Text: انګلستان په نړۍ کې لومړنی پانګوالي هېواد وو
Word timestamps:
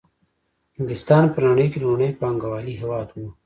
انګلستان 0.77 1.23
په 1.33 1.39
نړۍ 1.47 1.67
کې 1.71 1.79
لومړنی 1.83 2.17
پانګوالي 2.19 2.73
هېواد 2.81 3.07
وو 3.11 3.27